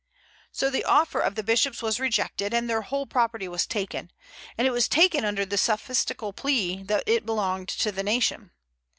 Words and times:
So 0.51 0.71
the 0.71 0.83
offer 0.83 1.19
of 1.19 1.35
the 1.35 1.43
bishops 1.43 1.83
was 1.83 1.99
rejected, 1.99 2.55
and 2.55 2.67
their 2.67 2.81
whole 2.81 3.05
property 3.05 3.47
was 3.47 3.67
taken. 3.67 4.09
And 4.57 4.65
it 4.65 4.71
was 4.71 4.87
taken 4.87 5.23
under 5.23 5.45
the 5.45 5.59
sophistical 5.59 6.33
plea 6.33 6.81
that 6.85 7.03
it 7.05 7.23
belonged 7.23 7.67
to 7.69 7.91
the 7.91 8.01
nation. 8.01 8.49